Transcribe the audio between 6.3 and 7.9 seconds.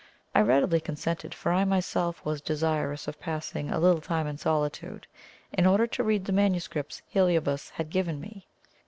manuscripts Heliobas